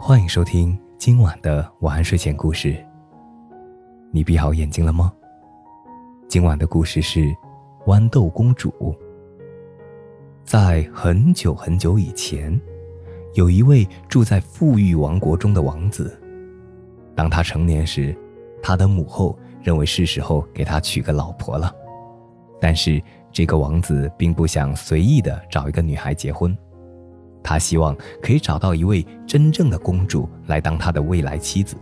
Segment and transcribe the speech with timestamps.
[0.00, 2.82] 欢迎收听今晚的晚安睡前故事。
[4.12, 5.12] 你闭好眼睛了吗？
[6.28, 7.20] 今晚的故事是
[7.84, 8.70] 《豌豆公主》。
[10.44, 12.58] 在很久很久以前，
[13.34, 16.18] 有一位住在富裕王国中的王子。
[17.16, 18.16] 当他成年时，
[18.62, 21.74] 他的母后认为是时候给他娶个老婆了。
[22.60, 23.02] 但是
[23.32, 26.56] 这个王子并不想随意的找一个女孩结婚。
[27.48, 31.76] 他希望可以找到一位真正的公主来当他的未来妻子，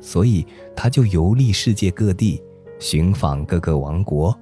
[0.00, 0.46] 所以
[0.76, 2.40] 他就游历世界各地，
[2.78, 4.32] 寻访各个王国，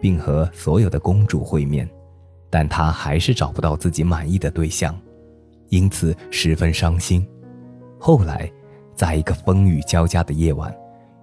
[0.00, 1.88] 并和所有的公主会面，
[2.50, 5.00] 但他还是找不到自己满意的对象，
[5.68, 7.24] 因此十分伤心。
[8.00, 8.50] 后来，
[8.96, 10.74] 在一个风雨交加的夜晚，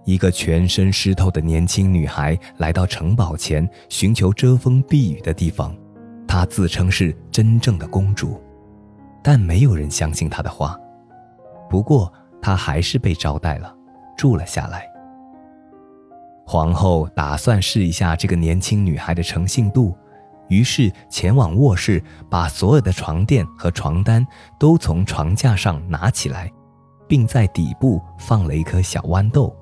[0.05, 5.75] 一个全身湿透的年轻女孩来到城堡前，寻求遮风避雨的地方。
[6.25, 8.41] 她自称是真正的公主。
[9.23, 10.77] 但没有人相信他的话。
[11.69, 13.73] 不过他还是被招待了，
[14.17, 14.85] 住了下来。
[16.45, 19.95] 皇后打算试一下这个年轻女孩的诚信度，
[20.49, 24.25] 于是前往卧室，把所有的床垫和床单
[24.59, 26.51] 都从床架上拿起来，
[27.07, 29.55] 并在底部放了一颗小豌豆。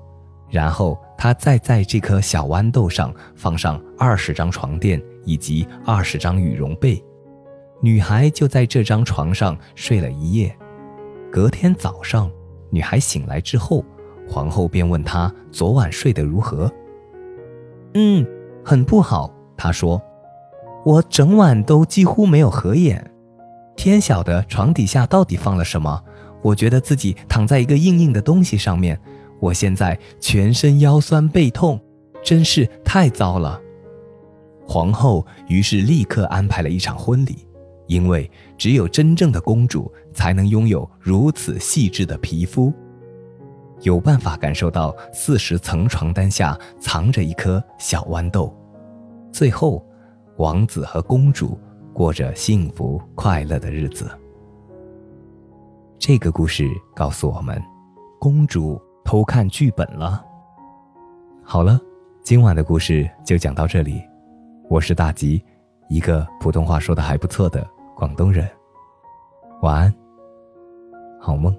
[0.48, 7.00] 然后他再在这颗小豌豆上放上二十张床垫以及二十张羽绒被。
[7.80, 10.54] 女孩就在这张床上睡了一夜。
[11.32, 12.30] 隔天早上，
[12.68, 13.84] 女孩醒来之后，
[14.28, 16.70] 皇后便问她昨晚睡得如何。
[17.94, 18.26] 嗯，
[18.64, 19.32] 很不好。
[19.56, 20.00] 她说
[20.84, 23.10] ：“我整晚都几乎没有合眼。
[23.76, 26.02] 天晓得床底下到底放了什么。
[26.42, 29.00] 我觉得自己躺在一个硬硬的东西上面。
[29.38, 31.80] 我现在全身腰酸背痛，
[32.22, 33.60] 真是太糟了。”
[34.66, 37.46] 皇后于是立刻安排了一场婚礼。
[37.90, 42.72] 因为只有真正的公主才能拥有如此细致的皮肤，
[43.80, 48.56] 有办法感受到四十层床单下藏着一颗小豌豆。
[49.32, 49.84] 最后，
[50.36, 51.58] 王子和公主
[51.92, 54.08] 过着幸福快乐的日子。
[55.98, 57.60] 这个故事告诉我们，
[58.20, 60.24] 公主偷看剧本了。
[61.42, 61.76] 好了，
[62.22, 64.00] 今晚的故事就讲到这里。
[64.68, 65.42] 我是大吉，
[65.88, 67.68] 一个普通话说的还不错的。
[68.00, 68.50] 广东人，
[69.60, 69.94] 晚安，
[71.20, 71.54] 好梦。